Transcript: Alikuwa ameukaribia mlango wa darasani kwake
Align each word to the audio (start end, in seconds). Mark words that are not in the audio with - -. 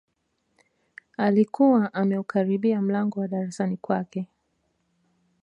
Alikuwa 1.17 1.93
ameukaribia 1.93 2.81
mlango 2.81 3.19
wa 3.19 3.27
darasani 3.27 3.77
kwake 3.77 4.27